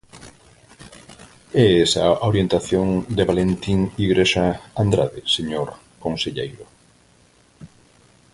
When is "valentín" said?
3.31-3.79